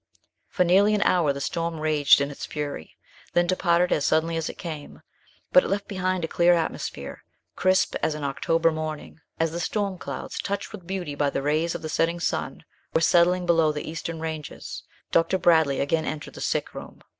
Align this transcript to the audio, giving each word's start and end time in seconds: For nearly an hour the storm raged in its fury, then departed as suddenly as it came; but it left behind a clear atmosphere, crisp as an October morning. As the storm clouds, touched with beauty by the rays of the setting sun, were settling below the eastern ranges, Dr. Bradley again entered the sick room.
For 0.49 0.63
nearly 0.63 0.95
an 0.95 1.03
hour 1.03 1.31
the 1.31 1.39
storm 1.39 1.79
raged 1.79 2.21
in 2.21 2.31
its 2.31 2.47
fury, 2.47 2.97
then 3.33 3.45
departed 3.45 3.91
as 3.91 4.03
suddenly 4.03 4.35
as 4.35 4.49
it 4.49 4.57
came; 4.57 5.03
but 5.51 5.63
it 5.63 5.67
left 5.67 5.87
behind 5.87 6.25
a 6.25 6.27
clear 6.27 6.55
atmosphere, 6.55 7.23
crisp 7.55 7.93
as 8.01 8.15
an 8.15 8.23
October 8.23 8.71
morning. 8.71 9.21
As 9.39 9.51
the 9.51 9.59
storm 9.59 9.99
clouds, 9.99 10.39
touched 10.39 10.71
with 10.71 10.87
beauty 10.87 11.13
by 11.13 11.29
the 11.29 11.43
rays 11.43 11.75
of 11.75 11.83
the 11.83 11.87
setting 11.87 12.19
sun, 12.19 12.63
were 12.95 13.01
settling 13.01 13.45
below 13.45 13.71
the 13.71 13.87
eastern 13.87 14.19
ranges, 14.19 14.81
Dr. 15.11 15.37
Bradley 15.37 15.79
again 15.79 16.05
entered 16.05 16.33
the 16.33 16.41
sick 16.41 16.73
room. 16.73 17.01